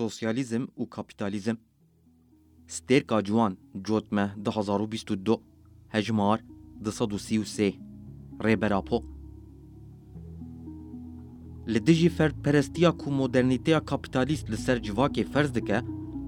[0.00, 1.56] Sosyalizm û Kapitalizm
[2.76, 3.52] Stêrka ciwan
[3.86, 5.36] cot me 2022
[5.94, 6.38] hejmar
[6.80, 7.78] 2023
[8.46, 8.98] Rêberapo
[11.68, 15.80] Li dijî ferperestiya ku modernîteya kapitalîst li ser civakê ferz dike,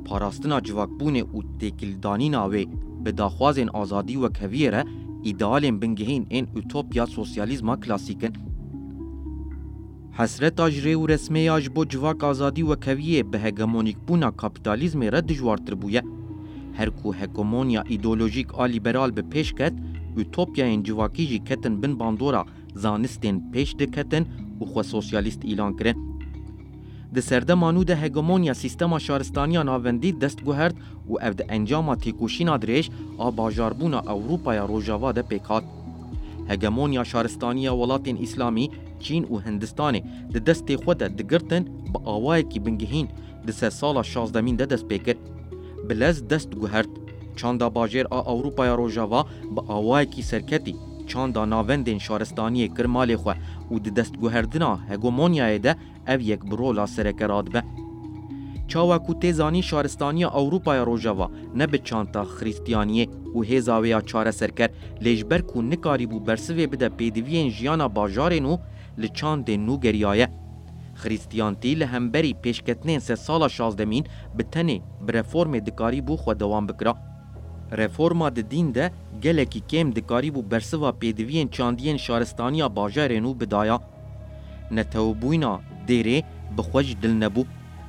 [0.07, 2.65] parastina civakbûnê û têkildanîna wê
[3.05, 4.83] bi daxwazên azadî wek heviyê re
[5.31, 8.35] îdealên bingehîn ên utopya sosyalîzma klasîkin
[10.19, 15.21] حسرت اج ریو رسمی اج بو جواک آزادی و کویه به هگمونیک بونا کپیتالیزم را
[15.21, 16.03] دجوارتر بویه
[16.75, 19.73] هر کو هکومونیا ایدولوژیک آ لیبرال به پیش کت
[20.17, 24.27] اوتوپیاین جواکی جی کتن بن باندورا زانستین پیش دکتن
[24.61, 25.95] و خو سوسیالیست ایلان کرن
[27.15, 30.75] د سردمانو د هګمونیا سیستما شارستانیا ناوندی دست ګوهرد
[31.09, 35.65] او اف د انجام تیکوشینا درېش ا بازاربونا اوروپا یا روجاوا د پېکات
[36.51, 38.67] هەگەمۆنیا شارستانیە وڵاتین ئیسلامی
[39.05, 40.01] چین و هندستانê
[40.35, 41.63] di destê xwe de digirtin
[41.95, 43.09] bi awayekî bingihîn
[43.47, 45.17] di se sala şazdemîn de dest pêkir.
[45.91, 46.91] Bilez dest guhert,
[47.37, 49.27] çanda bajêr a Ewropaya Rojava
[49.57, 50.75] bi awayekî serketî
[51.09, 53.35] çanda navendên şaristaniyê kir malê xwe
[53.73, 55.77] û di destguherdina hegemoniyayê de
[56.07, 57.63] ev yek bi rola serekerat be.
[58.69, 65.41] چاوا کو تیزانی شارستانی اوروپای روژاوا نه به چانتا خریستیانیه و هزاویا چاره سرکر لیجبر
[65.43, 68.57] کو نکاری بو برسوی بده پیدوین جیانا باجارین و
[68.99, 70.29] لچاند نو گریایه
[70.95, 74.05] خریستیانتی لهمبری پیشکتنین سه سالا شازدمین
[74.37, 76.97] به تنه به رفورم دکاری بو خود دوام بکرا
[77.73, 78.91] رفورما د دین ده
[79.23, 83.81] گلکی کم دکاری بو برسوا پیدوین چاندین شارستانیا باجارین و بدایا
[84.71, 86.23] نتوبوینا دیره
[86.59, 87.45] بخوش دل نبو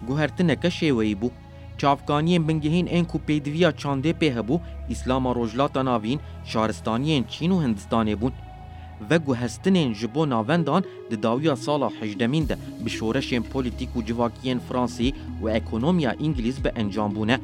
[0.08, 1.36] گوهرتنەکە شێوەی بوو
[1.80, 4.56] چاافکانیên bingehên ên ku pêdiviya çandê pê hebû
[4.94, 6.20] îslama rojlata navîn
[6.52, 8.34] şaristaniyên Çîn û Hindistanê bûn
[9.10, 14.60] ve guhestinên ji bo navendan di dawiya sala hejdemîn de bi şoreşên polîtîk û civakiyên
[14.70, 17.38] Fransî û ekonomiya İngilîz bi encam bûne.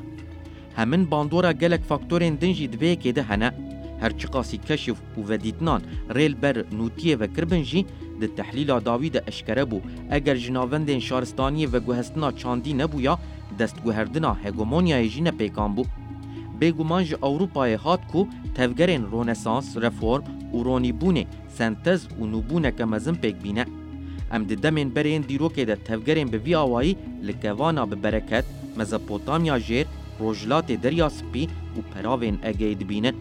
[0.76, 3.52] Hemin bandora gelek faktorên din jî divêkê de hene.
[4.00, 7.86] Her çiqasî keşif û vedîtnan rêl ber nûtiye ve kirbin jî
[8.22, 9.80] د تحلیل داوی د اشکره بو
[10.20, 13.16] اگر جناوندین شارستانی و گوهستنا چاندی نبویا
[13.60, 15.86] دستگوهردنا هگمونیای جین پیکان بو
[16.62, 20.24] بێگومان ji Ewropayê hat ku tevgerên Ronesans, reform
[20.56, 21.26] û ronîbûnê
[21.58, 23.66] sentez û nûbûneke mezin pêk bîne.
[24.36, 26.96] Em di demên berên dîrokê de tevgerên bi vî awayî
[27.28, 28.46] li kevana bi bereket,
[28.78, 29.86] Mezopotamya jêr,
[30.22, 31.44] Rojlatê Derya Spî
[31.78, 33.16] û peravên Egeyî dibînin.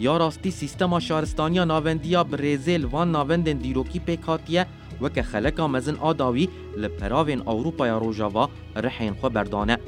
[0.00, 4.66] یا راستی سیستما شارستانیا ناوندیا برزیل وان ناوندن دیروکی پیکاتیه
[5.02, 9.78] وکه خلکا مزن آداوی لپراوین اوروپا یا روژاوا رحین خو بردانه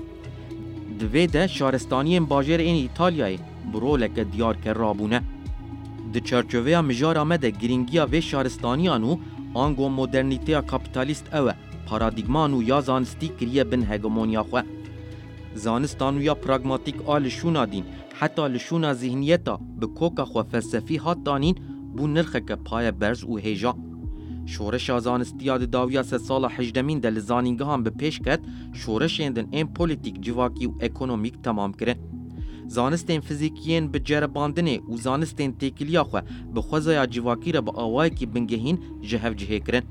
[0.98, 3.38] دوی ده شارستانی باجر این ایتالیای
[3.72, 5.22] برولک دیار که رابونه
[6.12, 9.16] د چرچوه مجار آمده گرینگیا و شارستانیانو
[9.54, 11.54] آنگو مدرنیتیا کپیتالیست اوه
[11.86, 14.62] پارادیگمانو یا زانستی کریه بن هگمونیا خواه
[15.56, 17.84] زانستان ویا پراگماتیک آ لشونا دین
[18.20, 21.54] حتی لشونا ذهنیتا به کوکا خو فلسفی هات دانین
[21.96, 23.74] بو نرخک پای برز و هیجا
[24.46, 28.40] شورش زانستیا د داویا سه سال 18 د لزانینګهان به پیش کت
[28.74, 31.96] شورش اندن ام پولیټیک جواکی او اکونومیک تمام کړي
[32.68, 36.18] زانستین فیزیکین به جرباندنه او زانستین تکلیه خو
[36.54, 39.82] به خوځه جواکی را به اوای کی بنګهین جهف جهه کړي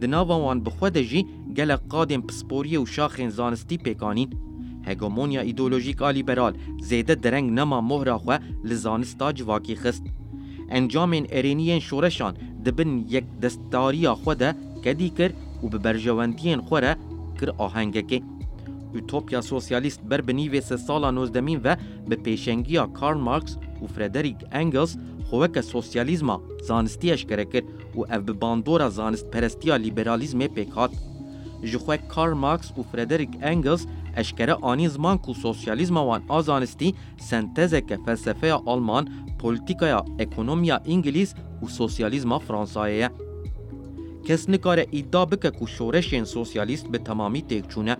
[0.00, 1.26] د ناوان به خو د جی
[1.56, 4.47] ګل قادم پسپوری او شاخین زانستی پکانین
[4.88, 6.54] هګومونیا ایدئولوژیکا لیبرال
[6.88, 8.32] زیده درنگ نما مهره خو
[8.72, 10.04] لزانستا جواکی خست
[10.80, 12.34] انجامین ارینین شورشان
[12.64, 14.54] دبن یک دستاریا خو ده
[14.84, 15.30] کدی کر
[15.62, 16.94] و به برجواندین خو را
[17.40, 18.22] کر آهنگکی
[18.94, 21.76] اوتوپیا سوسیالیست بر بنیوی سه سالا نوزدمین و
[22.08, 24.96] به پیشنگیا کارل مارکس و فردریک انگلز
[25.30, 27.62] خوک سوسیالیزما زانستی اشکره کرد
[27.94, 30.90] و او به باندورا زانست پرستیا لیبرالیزم پیکات
[31.72, 33.86] جخوه کارل مارکس و فردریک انگلز
[34.16, 39.08] eşkere ani zman ku sosyalizma wan azanistî sentezeke felsefeya Alman,
[39.38, 43.10] politikaya ekonomiya İngiliz û sosyalizma Fransayê ye.
[44.26, 47.96] Kes nikare îddia bike ku şoreşên sosyalîst bi temamî têkçûne.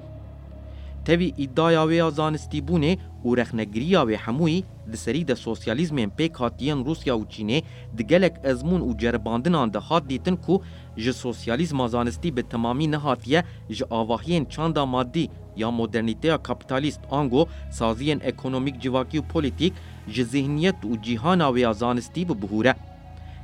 [1.11, 2.93] Tevî îdaya wê ya zanistîbûnê
[3.27, 4.61] û rexnegiriya wê hemûyî
[4.93, 7.61] di serî de sosyalîzmên pêk hatiyên Rusya û Çînê
[7.99, 10.55] di gelek ezmûn û cerbandinan de hat dîtin ku
[10.97, 13.45] ji sosyalîzma zanistî bi temamî nehatiye
[13.77, 15.25] ji avahiyên çanda maddî
[15.57, 17.43] ya modernîteya kapitalîst ango
[17.79, 19.73] saziyên ekonomîk civakî û polîtîk
[20.15, 22.75] ji zihniyet û cîhana wê ya zanistî bibihûre.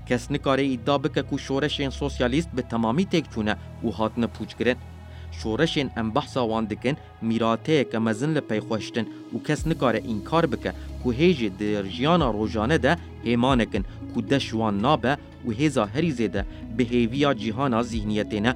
[0.09, 3.55] Kes nikarê îddia bike ku şoreşên sosyalîst bi temamî têk çûne
[3.85, 4.77] û hatine pûçkirin.
[5.41, 6.97] شۆڕشێن ئەم بەحساوان دکن
[7.29, 10.73] میراتەیەکە مەزن لە پەیخۆشتن و کەس نکارە ئینکار بکە
[11.03, 12.93] کو هێژێ دژیانە ڕۆژانەدا
[13.29, 15.13] هێمانەکن کو دەشوان نابە
[15.47, 16.43] و هێزا هەری زێدە
[16.77, 18.53] بهێویا جیهانا زیهنیەتێنە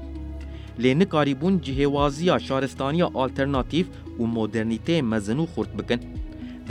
[0.83, 3.87] لێ نکاری بوون جهێوازیە شارستانیا ئالتەرناتیف
[4.21, 6.01] و مۆدررنیتێ مەزن و خورد بکن.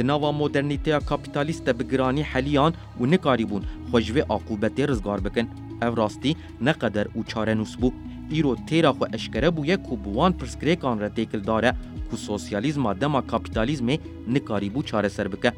[0.10, 5.46] ناوا مۆدررنیتەیە کاپیتالیستە بگرانی حەلیان و نکاری بوون خۆشوێ ئاقوبەتێ ڕزگار بکن.
[5.82, 7.94] ئەو ڕاستی نەقەدەر و چارە نووس بوو.
[8.36, 11.74] ایرو تیرا خو اشکره بو یک بوان پرسکری کان را تکل داره
[12.10, 13.88] کو سوسیالیزم آدم و کپیتالیزم
[14.28, 15.52] نکاری بو چاره سر بکه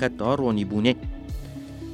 [0.00, 0.94] خطا رونی بونه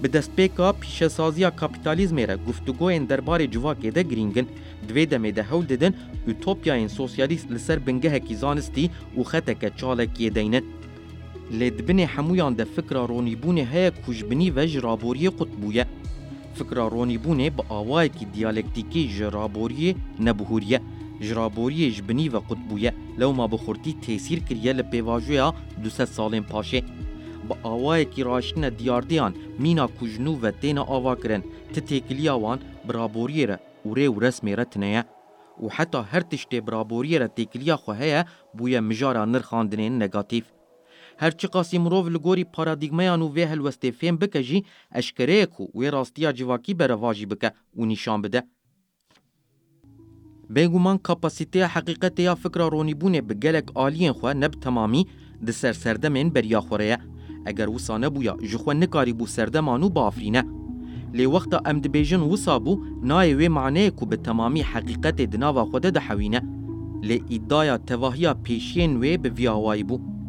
[0.02, 4.46] به دست پیکا پیش سازی کپیتالیزم را گفتگو این دربار جوا که ده گرینگن
[4.88, 5.94] دوی دمه ده هول ددن
[6.26, 10.62] اوتوپیا این سوسیالیست لسر بنگه هکی زانستی و خطا که چاله کیه دینن
[11.50, 15.86] لدبنی همویان ده فکر رونی بونه های کجبنی و جرابوری قطبویه
[16.62, 20.78] fikra ronîbûnê bi awayekî diyalektîkî ji raboriyê nebihûriye
[21.20, 26.44] ji raboriyê ji binî ve qutbûye lewma bi xurtî têsîr kiriye li pêvajoya 200 salên
[26.52, 26.82] paşê
[27.48, 31.42] bi awayekî raşîne diyardiyan mîna kujnû ve têne ava kirin
[31.72, 35.04] ti têkiliya wan bi raboriyê re ûrê û resmê re tineye
[35.62, 38.24] û heta her tiştê bi raboriyê re têkiliya xwe heye
[38.58, 40.42] bûye mijara nirxandinên negatîv
[41.22, 44.58] هرچی قاسی مرۆڤ li gorî paradiگmeyan û vê helwestê fêm bike jî
[44.94, 48.40] eşkereye ku wê rastiya civakî bereva jî bike û nîşan bide.
[50.54, 55.02] Bêguman kapasîteya heqîqetê ya fikra ronîbûnê bi gelek aliyên xwe neb temamî
[55.46, 56.98] di ser serdemên beriya xwe ye.
[57.50, 60.42] Eger wisa nebûya ji xwe nikarî bû serdeman û biafrîne.
[61.16, 62.72] Lê wexta em dibêjin wisa bû
[63.10, 66.40] nayê wê maneyê ku bi temamî heqîqetê di nava xwe de dihewîne.
[67.08, 70.21] Lê îdaya tevahiya pêşiyên wê bi viyawayî bû.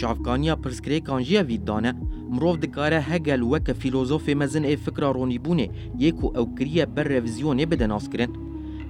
[0.00, 1.92] çavkaniya pirsgirêkan jî evî dane
[2.34, 5.68] mirov dikare hegel weke fîlozofê mezin ê fikra ronîbûnê
[5.98, 8.30] yê ku ew kiriye ber revizyonê bide naskirin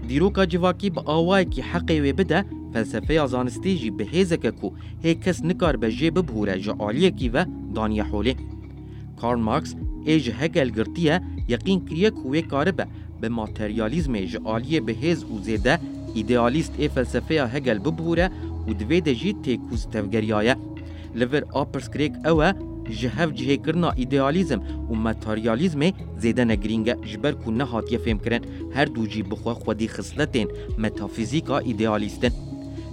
[0.09, 4.75] dîroka civakî bi awayekî heqê wê bide felsefeya zanistî jî bi hêzeke ku
[5.05, 7.45] hê kes nikar be jê bibûre ji aliyekî ve
[7.77, 8.35] daniye holê
[9.21, 9.75] Karl Marx
[10.07, 12.85] ê ji hegel girtiye yeqîn kiriye ku wê karibe
[13.23, 15.79] bi materyalizmê ji aliyê bihêz û zêde
[16.15, 18.31] idealîst ê felsefeya hegel bibûre
[18.69, 20.57] û divê de jî têkûz tevgeriya ye
[21.19, 22.51] لفر آپرس کریک اوه
[22.99, 24.61] جهف جهه کرنا ایدئالیزم
[24.91, 25.81] و متاریالیزم
[26.21, 28.43] زیده نگرینگه جبر کو نه هاتیه فهم کرن
[28.75, 30.49] هر دو جی بخوا خودی خسلتین
[30.79, 32.31] متافیزیکا ایدئالیستن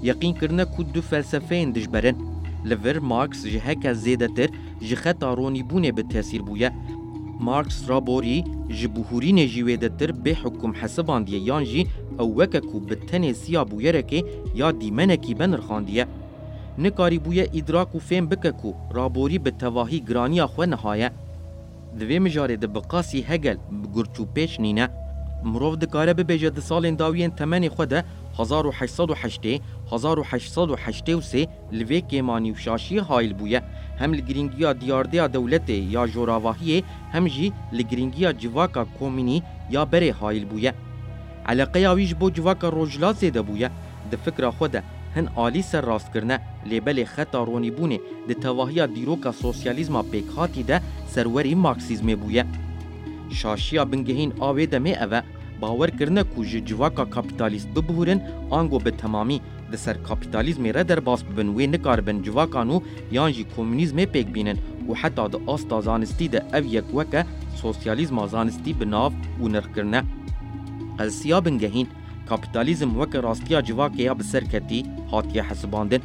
[0.03, 2.15] یقین کرنه کو دو فلسفه این دجبرن
[2.65, 4.49] لفر مارکس جهه که زیده تر
[4.89, 6.71] جخطا تارونی بونه به تاثیر بویه
[7.39, 11.87] مارکس را رابوري جبهورين جويدتر بحكم حسبان دي یانجی
[12.19, 14.23] او وككو بالتنسيا بو يركي
[14.55, 16.07] يا ديمنكي بنرخان ديه
[16.77, 21.11] نکاری بویه ادراک و فهم بکه کو رابوری به تواهی گرانی آخوه نهایه
[21.99, 24.89] دوی مجاره ده بقاسی هگل بگرچو پیش نینه
[25.43, 28.03] مروف دکاره ببیجه د سالین داوین تمن خو ده
[28.39, 29.45] 1808
[29.91, 33.61] 1883 لوی کیمانی و شاشی هایل بویه
[33.99, 36.83] هم لگرینگیا دیاردیا دولت یا جوراواهی
[37.13, 40.73] هم جی لگرینگیا جواکا کومینی یا بره هایل بویه
[41.45, 43.69] علاقه یاویش بو جواکا روجلا زیده بویه
[44.11, 44.83] ده فکر خوده
[45.19, 50.81] هن آلی سر راست کرنه لیبل خطا رونی بونه ده تواهیا دیروکا سوسیالیزما پیکهاتی ده
[51.07, 52.45] سروری مارکسیزمه بویه
[53.29, 55.21] شاشیا بنگهین آوه دمه اوه
[55.61, 59.41] باور کرنه کو جی جواکا کپیتالیست ببهورن آنگو به تمامی
[59.71, 62.79] د سر کپیتالیزم را در باس ببن وی نکاربن جواکانو
[63.11, 64.57] یان جی کمونیزم پیک بینن
[64.89, 67.25] و حتی د آستا زانستی د او یک وکه
[67.61, 70.03] سوسیالیزم زانستی بناف و نرکرنه
[70.97, 71.87] قلسیا بنگهین
[72.29, 76.01] کاپیتالیزم وەک ڕاستیا civakê ya bi ser ketî hatiye hesibandin.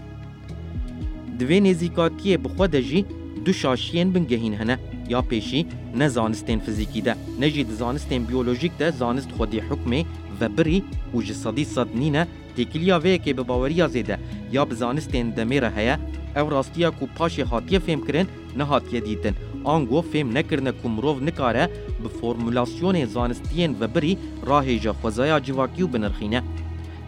[1.40, 3.04] Di vê nêzîkatiyê bi xwe de jî
[3.44, 4.76] du şaşiyên bingehîn hene
[5.08, 10.00] ya pêşî ne zanistên fizîkî de ne jî di zanistên biyolojik de zanist xwedî hukmê
[10.40, 10.82] vebirî
[11.14, 12.26] û ji sedî sed nîne
[12.56, 14.16] têkiliya vêyekê bi baweriya zêde
[14.52, 15.96] ya bi zanistên demê re heye
[16.40, 18.26] ew rastiya ku paşê hatiye fêm kirin
[18.56, 21.70] ne hatiye dîtin آنگو فهم nekirine ku mirov nikare
[22.04, 26.40] bi formülasyonê zanistiyên vebirî rahêja xwezaya civakî û binirxîne.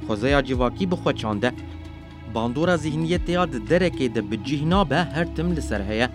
[0.05, 1.51] Xwezaya civakî bixwe çande.
[2.35, 6.09] Bandora zihniyetê di derekê de bi cih nabe her tim li ser heye.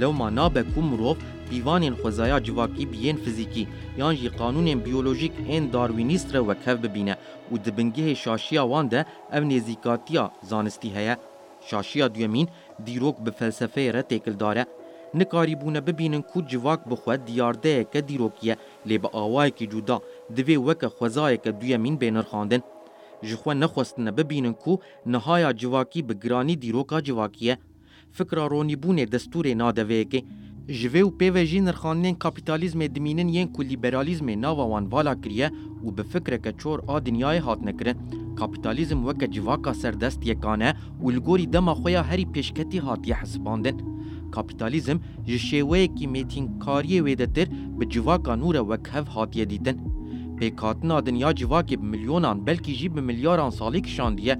[0.00, 1.16] Lewma nabe ku mirov
[1.50, 3.66] pîvanên xwezaya civakî biyên fizîkî
[3.98, 7.16] yan jî qanûnên biyolojîk ên darwînîst re wekev bibîne
[7.52, 11.16] û di bingehê şaşiya wan de ev nêzîkatiya zanistî heye.
[11.70, 12.48] Şaşiya duyemîn
[12.86, 14.64] dîrok bi felsefeyê re têkildar e.
[15.14, 20.00] نکاریبونه ببینن کو جواک بخو دیارده که دیروکیه لی به آوای کی جدا
[20.36, 22.58] دوی وک خوزای که دوی مین بینر خواندن
[23.22, 24.76] جخوا نخواستن ببینن کو
[25.06, 27.58] نهایا جواکی به گرانی دیروکا جواکیه
[28.12, 30.22] فکر رونی بونه دستور نادوی که
[30.66, 35.50] جوه و پیوه جی نرخانین کپیتالیزم دمینن ین که لیبرالیزم ناوا وان والا کریه
[35.86, 37.94] و به فکر که چور آ دنیای هات نکرن
[38.40, 43.76] کپیتالیزم وک جواکا سردست یکانه و الگوری دما خویا هری پیشکتی هات یحسباندن
[44.34, 49.76] کاپیتالیزم ji şێوەیەکی مێتینکاریê wê de tir bi civaka nûre wek hev hatiye dîtin.
[50.38, 54.34] Pêkatina dinya civakê bi milyonan belkî jî bi milyaran salî kişandiye.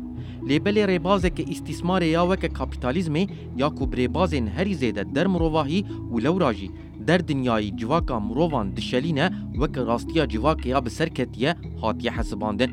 [0.48, 3.22] Lêbelê rêbazeke îstîsmarê ya weke kapîtalizmê
[3.56, 5.80] ya ku rêbazên herî zêde der mirovahî
[6.12, 6.68] û lewra jî
[7.08, 12.70] der dinyayî civaka mirovan dişelîne weke rastiya civakê ya bi ser ketiye hatiye hesibandin.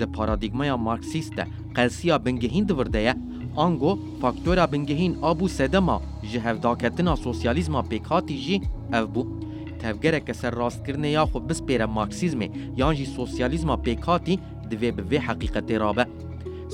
[0.00, 1.44] Di paradîgmaya marksîst de
[1.76, 3.14] qelsiya bingehîn divirde ye,
[3.56, 8.60] ango faktora bingehîn a bû sedema ji hevdaketina sosyalîzma pêkhatî jî
[8.92, 9.26] ev bû.
[9.80, 14.38] Tevgereke serrastkirinê ya xwe bispêre marksîzmê yan jî sosyalîzma pêkhatî
[14.70, 16.04] divê bi vê heqîqetê rabe.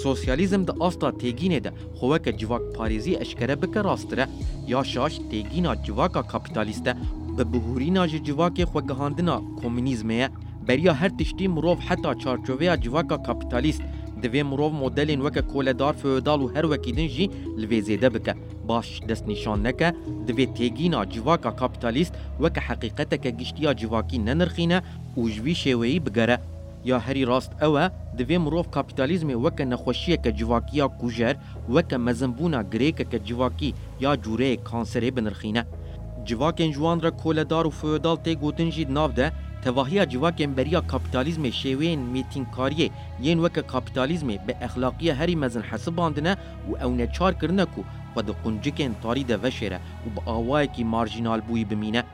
[0.06, 4.24] سوسیالیزم د آستا تیگینه ده خوکه جواک پاریزی اشکره بکه راستره
[4.72, 6.92] یا شاش تیگینا جواکا کپیتالیسته
[7.36, 10.16] به بهورینا جی جواک خوگهاندنا کومینیزمه
[10.66, 13.82] بریا هر تشتی مروف حتی چارچوبه جواکا کپیتالیست
[14.24, 17.26] دوێ مرۆڤ مۆدلین وەکە کۆلەدار فێوداڵ و هەروەکی دنجی
[17.60, 18.34] لێ زێدە بکە
[18.68, 19.88] باش دەست نیشان نەکە
[20.26, 24.78] دەبێت تێگینا جیواکە کاپتالیست وەکە حقیقەتەکە گشتیا جیواکی نەنرخینە
[25.20, 26.36] و ژوی شێوەیە بگەرە
[26.90, 27.84] یا هەری ڕاست ئەوە
[28.18, 31.34] دەوێ مرۆڤ کاپیتالیزمی وەکە نەخۆشیەکە جیواکیە کوژەر
[31.74, 33.70] وەکە مەزمبوونا گرێکەکە جیواکی
[34.04, 35.62] یا جوورەیە کانسەرێ بنرخینە
[36.28, 39.28] جیواکێن جوانرە کۆلەدار و فێوداڵ تێگوتنجی ناودە
[39.64, 42.88] تواهی جواکن بریا کاپیتالیزم شیوین میتین کاری
[43.20, 46.36] یین وک کاپیتالیزم به اخلاقی هری مزن حسباندنه
[46.68, 47.82] و اون چار کرنه کو
[48.14, 49.76] خود قنجکن تاری ده وشره
[50.06, 52.04] و با آوای کی مارجینال بوی بمینه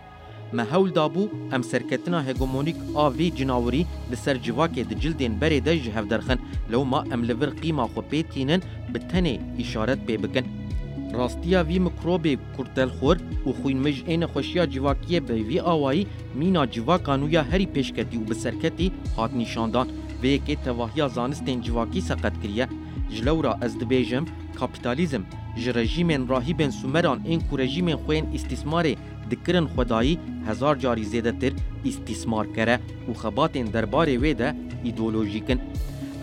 [0.53, 6.05] ما هول دابو ام سرکتنا هگمونیک آوی جناوری لسر جواک د جلدین بری ده جهف
[6.05, 6.39] درخن
[6.71, 8.61] لو ما ام لور قیمه خو پیتینن
[8.95, 10.68] بتنه اشارت بی بکن
[11.13, 16.67] راستیا وی مکروبی کورتل خور و خوین مج این خوشیا جواکیه به وی آوایی مینا
[16.67, 19.89] جواکانویا هری پیشکتی و بسرکتی هات نشاندان
[20.23, 22.69] وی یکی تواهیا زانستین جواکی سقط کریه
[23.11, 24.25] جلورا از دبیجم
[24.57, 25.25] کاپیتالیزم
[25.59, 28.95] ji rejîmên rahîbên Sumeran ên ku rejîmên xwe yên îstîsmarê
[29.31, 31.53] dikirin xwedayî hezar carî zêdetir
[31.85, 32.79] îstîsmar kere
[33.11, 34.55] û xebatên derbarê wê de
[34.89, 35.61] îdolojîk in.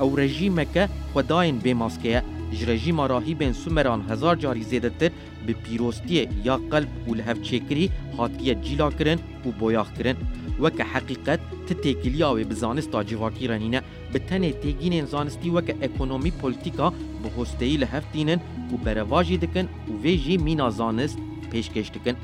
[0.03, 5.11] Ew rejîmeke xwedayên bêmaske ye ji rejîma rahîbên Sumeran hezar carî zêdetir
[5.47, 7.85] bi pîrostiyê ya qelb û li hevçêkirî
[8.17, 10.17] hatiye cîla kirin û boyax kirin.
[10.63, 13.81] weke heqîqet ti têkiliya wê bi zanista civakî renîne
[14.13, 16.91] bi tenê têgînên zanistî weke ekonomî politika
[17.23, 18.39] bi hosteyî li heftînin
[18.73, 21.19] û berevajî dikin û vê jî mîna zanist
[21.51, 22.15] pêşkeş dikin.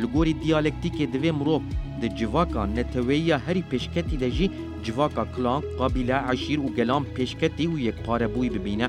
[0.00, 1.60] Li gorî diyalektîkê divê mirov
[2.02, 4.50] di civaka neteweya herî pêşketî de jî
[4.84, 8.88] civaka klan, qabîle, eşîr û gelam pêşketî û yekparebûyî bibîne.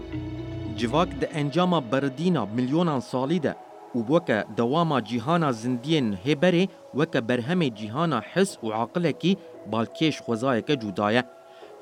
[0.79, 3.53] جواک د انجام بردینا میلیونان سالی ده
[3.95, 6.67] و وکه دواما جیهانا زندین هبره
[6.99, 9.37] وکه برهم جیهانا حس و عقل کی
[9.71, 11.23] بالکیش خوزای که جدایه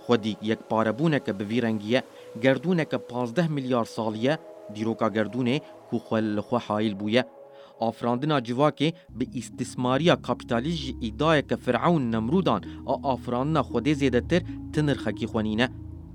[0.05, 2.03] خودی یک پاربونه که به ویرنگیه
[2.43, 4.39] گردونه که 15 میلیارد سالیه
[4.73, 7.25] دیروکا گردونه کو خل خو حایل بویه
[7.89, 14.41] آفراندنا جواکه به استثماریا کاپیتالیج ایدای که فرعون نمرودان آ آفراندنا خودی زیده تر
[14.73, 15.69] تنرخکی خونینه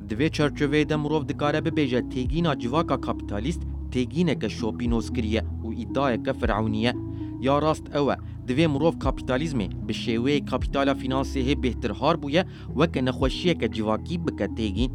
[0.09, 4.49] دوی چرچوی ده مروف دکاره ببیجه تیگینا جواکا کپیتالیست تیگینه که
[5.17, 6.95] کریه و ایدای که فرعونیه
[7.41, 12.45] یا راست اوه دوی مروف کپیتالیزمه به شیوه کپیتالا فینانسیه هی بهتر هار بویه
[12.77, 14.91] وکه نخوشیه که جواکی بکه تیگین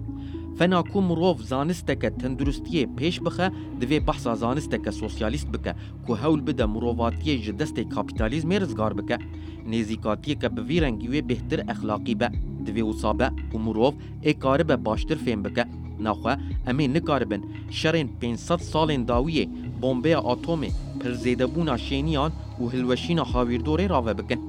[0.60, 3.50] فنا کو مروف زانستکه تندرستیه پیش بخه
[3.82, 5.74] دوی بحثا زانستکه سوسیالیست بکه
[6.08, 9.18] که هول بده مروفاتیه جدست کاپیتالیزم رزگار بکه
[9.66, 12.30] نزیکاتیه که به ویرنگی بهتر اخلاقی به
[12.66, 15.66] دوی اصابه و مروف ای اکاره به باشتر فهم بکه
[16.00, 16.36] ناخوا
[16.70, 19.48] امي نكاربن شرين 500 سالين داوية
[19.82, 24.40] بومبي آتومي پرزيدبونا شينيان و هلوشین خاویردوره راوه بکن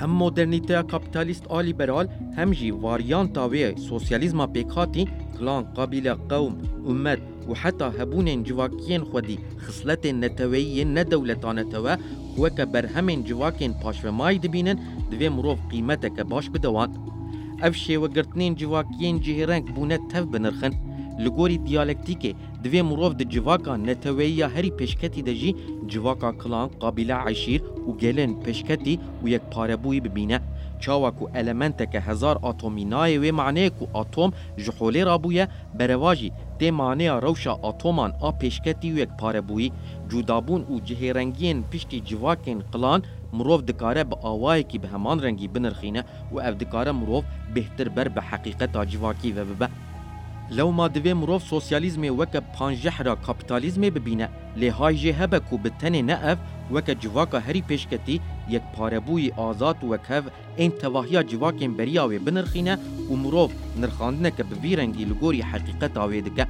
[0.00, 5.04] هم مدرنیته کپیتالیست آلیبرال هم جي واريانتا وي سوسياليزما بيكاتي
[5.38, 11.96] كلان قبيلة قوم أمت وحتى هبون جواكين خودي خصلت نتوي ندولة نتوى
[12.38, 14.78] وك برهمين جواكين باش ماي دبينن
[15.10, 16.90] دوی مروف قيمتك باش بدوان
[17.62, 20.72] افشي وقرتنين جواكين جهرنگ بونت تف بنرخن
[21.18, 27.92] لغوري ديالكتيكي دوی مروف دي جواكا نتوية هري پشكتي دجي جواكا كلان قبیله عشير و
[28.44, 29.42] پشكتي ويك
[29.84, 30.40] و ببينه
[30.84, 34.30] چاوە و ئەلەمەنتەکە هزار ئاتۆمینایە وێ معنەیە و ئاتۆم
[34.64, 35.44] ji حۆلێ رابووە
[35.78, 39.72] بەرەواژی تێمانەیە ڕەوشە ئاتۆمان ئا پێشکەتی وەک پارەبووی
[40.10, 43.00] جودابوون و جهێرەنگیên پشتی جیواکên قلان
[43.36, 46.02] مرۆڤ dikare bi awayekî bi heman rengî binirxîne
[46.34, 47.22] û ev dikare mirov
[47.54, 49.68] bêhtir ber bi heqîqeta civakî ve bibe.
[50.56, 54.28] Lewma divê mirov sosyalîzmê weke panjehra kapitalizmê bibîne
[54.60, 56.36] lêhay jê hebe ku bi tenê ne ev
[56.74, 58.14] weke civaka herî pêşketî
[58.50, 60.22] یک پاربوی آزاد و کهو
[60.56, 62.78] این تواهیا جواکین بریاوی بنرخینه
[63.10, 66.46] و مروف نرخاندنه که بویرنگی لگوری حقیقت آوی دکه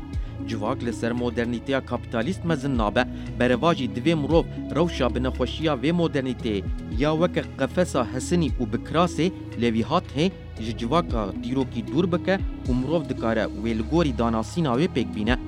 [0.46, 3.04] جواک لسر مدرنیتیا کپیتالیست مزن نابه
[3.38, 6.64] برواجی دوی مروف روشا بنخوشیا و مدرنیتی
[6.98, 10.32] یا وک قفصا حسنی و بکراسه لوی هات هی
[10.76, 12.38] جواکا دیروکی دور بکه
[12.68, 15.38] و مروف دکاره ویلگوری داناسینا وی پیک بینه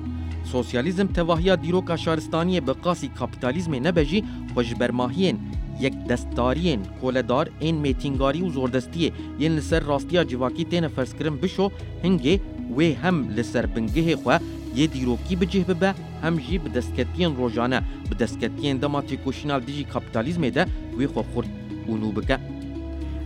[0.51, 5.39] سوسیالیزم تواهیا دیروکا شارستانی بقاسی کپیتالیزم نبجی خوش برماهین
[5.81, 11.71] یک دستاریین کولدار این میتینگاری و زوردستیه ین لسر راستیا جواکی تین فرس کرن بشو
[12.03, 12.41] هنگه
[12.77, 14.39] وی هم لسر بنگه خواه
[14.75, 20.49] یه دیروکی بجه ببه هم جی به دستکتین روزانه به دستکتین دما تیکوشنال دیجی کپیتالیزمه
[20.49, 20.65] ده
[20.97, 21.47] وی خو خورد
[21.87, 22.37] اونو بکه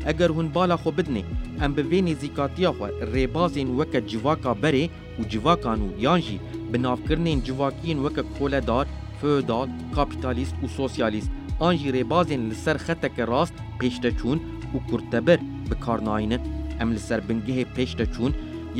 [0.05, 1.23] اگر هون بالا خو بدنه
[1.61, 6.39] ام به وی نزیکاتیا خو ریبازین وک جواکا بره و جواکانو یانجی
[6.71, 8.85] بنافکرنین جواکین وک کولدار
[9.21, 11.31] فودال کاپیتالیست و سوسیالیست
[11.63, 14.39] an jî rêbazên li ser xeteke rast pêş de çûn
[14.75, 15.39] û kurtebir
[15.71, 16.41] bi kar nayinin
[16.81, 18.31] em li ser bingehê pêş de çûn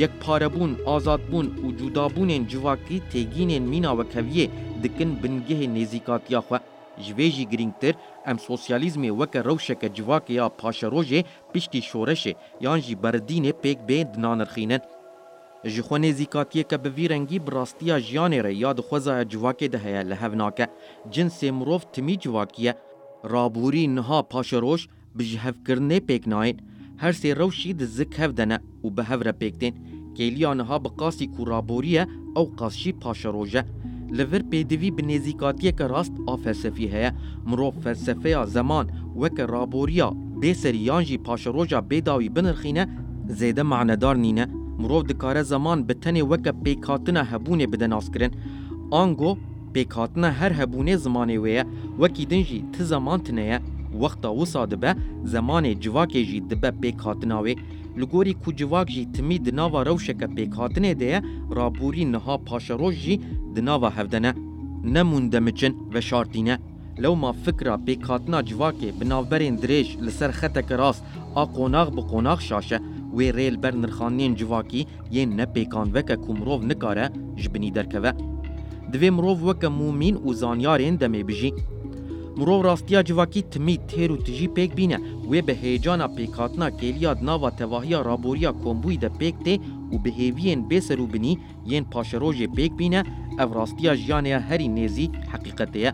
[0.02, 4.46] yek parebûn azadbûn û cudabûnên civakî têgînên mîna wekeviyê
[4.82, 6.58] dikin bingehê nêzîkatiya xwe
[7.02, 7.94] ji vê jî girîngtir
[8.26, 14.80] em sosyalîzmê weke rewşeke civakê ya paşerojê piştî şoreşê yan jî berdînê pêk bê dinanirxînin
[15.68, 20.68] جخونه زیکاتیه که به ویرنگی براستی جیانی را یاد خوزا جواکی ده هیا لحوناکه
[21.10, 22.76] جنس مروف تمی جواکیه
[23.24, 26.60] رابوری نها پاش روش جهف کرنه پیکناین
[26.98, 29.74] هر سی روشی ده زک هف دنه و به هف را پیکتین
[30.16, 32.06] کلیه نها به قاسی کو رابوریه
[32.36, 33.64] او قاسشی پاش روشه
[34.10, 37.10] لور پیدوی به نزیکاتیه که راست آ فلسفی هیا
[37.46, 40.10] مروف فلسفه زمان وک رابوریا
[40.42, 42.86] بسریانجی سریان جی پاشروجا بيداوي بنرخينه
[43.28, 48.32] زيده معنادار نينه مرۆڤ دکارە زەمان bi tenê weke pêkhatina hebûnê bide naskirin
[48.92, 49.38] ango
[49.74, 51.64] pêkhatina her hebûnê zimanê wê ye
[52.02, 53.58] wekî din jî ti zeman tune ye
[53.92, 54.92] wexta wisa dibe
[55.24, 57.54] zemanê civakê jî dibe pêkhatina wê
[58.00, 61.22] li gorî ku civak jî timî di nava rewşeke pêkhatinê de ye
[61.56, 63.20] raborî niha paşeroj jî
[63.56, 64.30] di nava hevdene
[64.94, 66.58] nemûn demiçin ve şartîne
[67.02, 71.02] lewma fikra pêkhatina civakê bi navberên dirêj li ser xeteke rast
[71.36, 72.78] a qonax bi qonax şaşe
[73.16, 74.82] وی ریل بر نرخانین جواکی
[75.12, 77.08] یین نپیکان وکه کومروف نکاره
[77.42, 78.10] جبنی درکوه
[78.92, 81.50] دوی مروف وکه مومین و زانیارین دمه بجی
[82.36, 84.98] مرو راستیا جواکی تمی تیر و تجی پیک بینه
[85.30, 89.58] و به هیجان پیکاتنا کلیاد ناوا تواهیا رابوریا کومبوی ده پیک ته
[89.92, 93.02] و به هیوین بسر و بنی یین پاشروژ پیک بینه
[93.40, 95.92] او راستیا جیانه هری نیزی حقیقته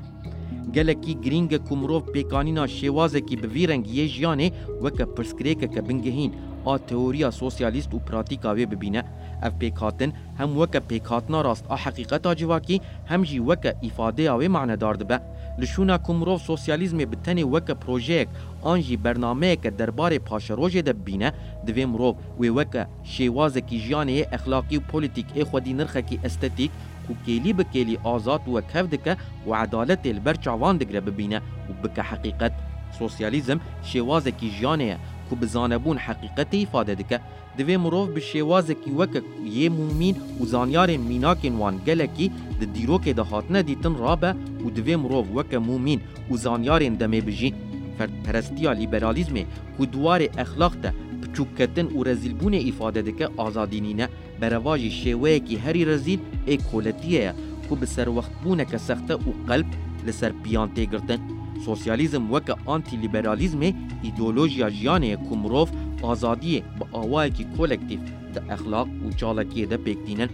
[0.70, 4.48] gelekî girîngek ku mirov pêkanîna şêwazekî bi vî rengiyê jiyanê
[4.82, 6.32] weke pirsgirêkeke bingehîn
[6.66, 9.02] a teoriya sosyalîst û pratîka wê bibîne
[9.46, 15.00] ev pêkhatin hem weke pêkhatina rast a heqîqeta civakî hem jî weke îfadeya wê manedar
[15.00, 15.18] dibe
[15.60, 18.28] li şûna ku mirov sosyalîzmê bi tenê weke projeyek
[18.64, 21.32] an jî bernameyeke derbarê paşerojê de bibîne
[21.66, 26.70] divê mirov wê weke şêwazekî jiyanê yê exlaqî û polîtîk ê xwedî nirxekî estetîk
[27.12, 29.14] کو کێلی بە کێلی ئازاد وە کەف دکە
[29.48, 32.52] و عدالە تێلبەر چاوان دەگرە ببینە و بکە حقیقت
[32.98, 33.58] سۆسیالیزم
[33.90, 34.96] شێوازێکی ژیانەیە
[35.28, 37.18] کو بزانەبوون حقیقەتی فادە دکە
[37.58, 39.20] دوێ مرۆڤ بە شێوازێکی وەکە
[39.58, 42.28] یێ مومین و زانیارên میناکên وان gelekî
[42.60, 44.30] di dîrokê de hatine dîtin rabe
[44.64, 47.54] û divê mirov weke mûmîn û zanyarên demê bijîn
[47.98, 49.44] ferperestiya liberalizmê
[49.76, 50.90] ku duwarê exlaq de
[51.36, 54.06] çûkketin û rezîlbûnê îfade dike azadînîne
[54.40, 56.20] berevajî şêweyekî herî rezîl
[56.52, 57.32] ê koletiye ye
[57.68, 59.68] ku bi serwextbûneke sexte û qelb
[60.06, 61.20] li ser piyan têgirtin
[61.68, 63.70] سوسیالیزم وەکە ئانتیلیبرالیزمê
[64.04, 65.66] ئیدۆلۆژیا ژیانەیە ku mirov
[66.10, 67.98] azadiyê bi awayekî kolekتیv
[68.34, 70.28] di exlaq û çalekiyê de pêkdînin.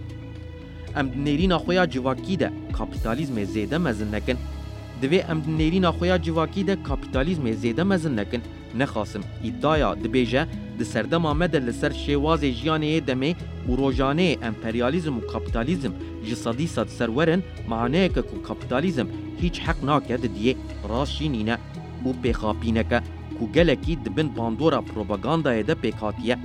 [0.99, 4.37] Em di nêrîna xweya civakî de kapîtalizmê zêde mezin nekin.
[5.01, 8.41] Divê em di nêrîna xweya civakî de kapîtalizmê zêde mezin nekin.
[8.77, 10.45] نخاسم ادعا دبیجه
[10.79, 15.93] د سردما مده لسر شیوازې ژیانې دمه او روجانې امپریالیزم او کاپیتالیزم
[16.29, 17.41] جسدی سات سرورن
[17.73, 19.07] معنی که کو کاپیتالیزم
[19.41, 20.55] هیچ حق ناکد دی
[20.93, 21.57] راشینینه
[22.03, 22.99] بو بخاپینکه
[23.39, 26.37] کو گلکی دبن باندورا پروپاگاندا ده پکاتیه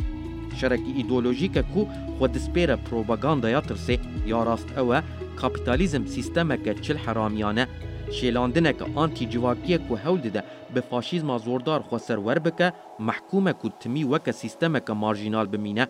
[0.58, 1.84] شرکی ایدولوژیک کو
[2.18, 5.00] خود سپیر پروپاگاندا یا ترسه یا راست اوه
[5.36, 7.66] کاپیتالیزم سیستمک چل حرامیانه
[8.12, 10.42] شیلاندنک آنتی جواکیه کو هول دیده
[10.74, 15.86] به فاشیزم زوردار خو سرور بکه محکومه کو تمی وک سیستم که مارجینال بمینه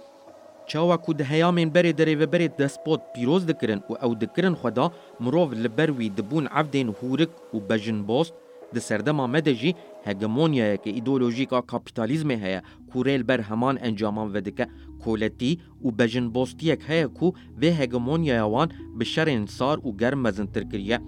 [0.66, 4.54] چاوا کو د هیامین بری درې و بری د سپوت پیروز دکرن او او دکرن
[4.54, 4.88] خدا
[5.20, 8.32] مروف لبروی دبون عبدین هورک او بجن بوست
[8.74, 9.72] د سردما مدجی
[10.06, 12.60] هګمونیا کې ایدئولوژیکا کاپیتالیزم هيا
[12.92, 14.68] کورل بر همان انجامان ودکه
[15.04, 17.28] کولتی او بجن بوستیک هيا کو
[17.62, 21.00] و هګمونیا یوان بشر انصار او گرم مزن ترکریه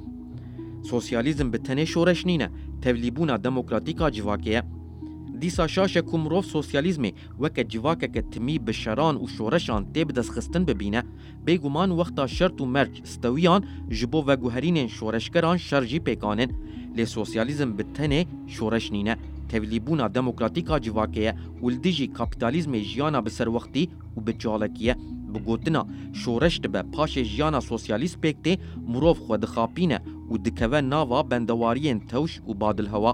[0.92, 2.48] سوسیالیزم bi tenê şoreş nîne
[2.82, 4.62] tevlîbûna demokratîk a civakê ye
[5.40, 7.10] dîsa şaşe ku mirov sosyalîzmê
[7.42, 11.02] weke civakeke timî bi şeran û şoreşan tê bidestxistin bibîne
[11.46, 13.62] bêguman wexta şert û merc stewiyan
[13.96, 16.50] ji bo veguherînên şoreşkeran şer jî pêkanin
[16.96, 18.20] lê sosyalîzm bi tenê
[18.54, 19.14] şoreş nîne
[19.50, 23.82] tevlîbûna demokratîk a civakê ye û li dijî kapîtalîzmê jiyana bi serwextî
[24.16, 24.94] û bi çalakiye
[25.38, 29.98] bi gotina şoreş dibe paşê jiyana sosyalîst pêk tê mirov xwe dixapîne
[30.30, 33.12] û dikeve nava bendewariyên tewş û badilheva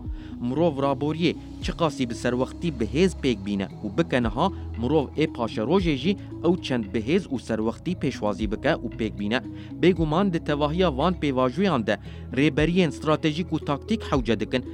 [0.48, 4.46] mirov raboriyê çi qasî bi serwektî bihêz pêk bîne û bike niha
[4.80, 6.12] mirov ê paşerojê jî
[6.46, 9.40] ew çend bihêz û serwektî pêşwazî bike û pêk bîne
[9.82, 11.98] bêguman di tevahiya van pêvajoyan de
[12.36, 14.64] rêberiyên stratejîk û taktîk hewce dikin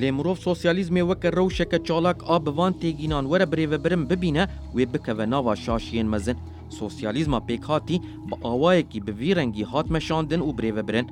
[0.00, 4.44] لێ مرۆڤ سۆسیالیزمێ وەکە ڕەوشەکە چالاک ئابوان تێگینان وەرە برێڤەبرم ببینە
[4.76, 6.36] وێ بکەوە ناوا شاشیان مەزن.
[6.76, 11.06] سوسیالیزما پێک هاتی بە ئاوایەکی بەوی ڕەنگی هاتمەشاندن و برێوە برن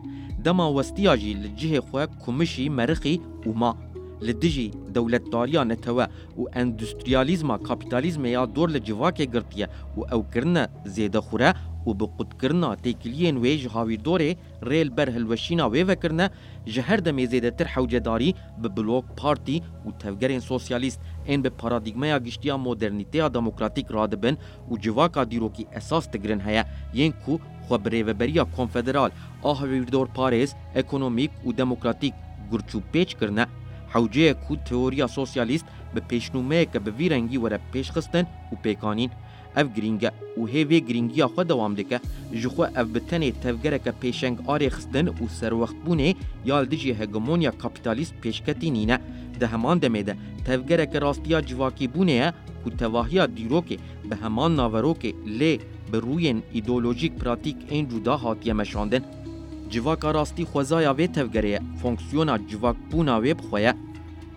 [0.45, 3.16] دەما وەستیاژی لە جهێ خۆ کومشی مەرخی
[3.51, 3.73] وما
[4.27, 6.07] li dijî dewletdariya netewe
[6.40, 9.66] û endustryalîzma kapîtalîzmê ya dor li civakê girtiye
[9.99, 10.64] û ew kirine
[10.97, 11.51] zêdexure
[11.87, 16.31] و به قدکرنا تکلین ویج هاوی دوره ریل بر هلوشینا ویوه کرنه
[16.66, 22.57] جهر ده میزیده تر حوجداری به بلوک پارتی و توگرین سوسیالیست این به پارادیگمه گشتیا
[22.57, 24.37] مدرنیتی دموکراتیک راده بین
[24.70, 29.11] و جواکا دیروکی اساس تگرن هیا یین کو خواه و بریا کنفدرال
[29.42, 32.14] آه ویردور پاریز اکنومیک و دموکراتیک
[32.53, 33.46] گرچو پیچ کرنه
[33.88, 38.22] حوجه کو تئوریا سوسیالیست به پیشنومه که به ویرنگی وره پیش خستن
[38.53, 39.11] و پیکانین
[39.61, 41.99] ev giringge û hêvê giringiya xwe dewam dike
[42.40, 46.11] ji xwe ev bi tenê tevgereke pêşeng arê xistin û serwextbûnê
[46.51, 48.97] ya li dijî hegemonya kapitalîst pêşketî nîne
[49.40, 50.14] di heman demê de
[50.49, 52.29] tevgereke rastiya civakî bûnê ye
[52.64, 53.77] ku tevahiya dîrokê
[54.09, 55.55] bi heman naverokê lê
[55.92, 59.03] bi rûyên îdeolojîk pratîk ên cuda hatiye meşandin
[59.71, 63.77] civaka rastî xwezaya vê tevgeriye fonksiyona civakbûna wê bixweya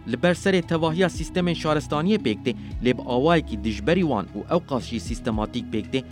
[0.08, 6.04] لبر سر تواهیا سیستم شارستانی پکته لب آوای کی دجبری وان و اوقاشی سیستماتیک پکته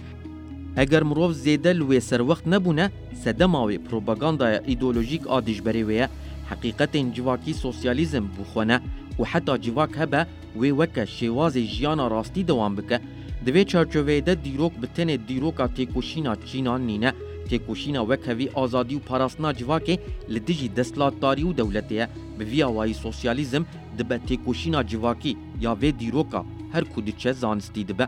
[0.76, 2.92] اگر مروف زیده لوی سر وقت نبونه
[3.24, 6.10] سدماوی پروپاگاندا ایدولوژیک آ دجبری ویه
[6.50, 8.82] حقیقت جواکی سوسیالیزم بخونه
[9.20, 10.26] و حتی جواک هبه
[10.60, 13.00] وی وکه شواز جیان راستی دوام بکه
[13.46, 17.14] دوی چارچوه ده دیروک بتن دیروکا تیکوشینا چینان نینه
[17.50, 19.96] تێکوشینا وەک هەوی ئازادی و پاراستنا جیواکێ
[20.34, 22.06] لە دژی دەسلاتداری و دەولەتەیە
[22.38, 23.64] بڤیاوایی سۆسیالیزم
[23.98, 25.34] دبە تێکوشینا جیواکی
[25.66, 26.42] یا وێ دیرۆکا
[26.74, 28.08] هەر کو دچە زانستی دبە